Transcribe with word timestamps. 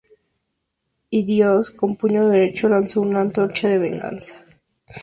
Y 1.11 1.25
Dios, 1.25 1.69
con 1.69 1.95
puño 1.95 2.27
derecho, 2.27 2.67
lanzó 2.67 3.01
una 3.01 3.21
antorcha 3.21 3.67
de 3.67 3.77
venganza. 3.77 4.43